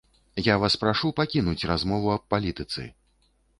[0.45, 2.91] Я вас прашу пакінуць размову аб палітыцы!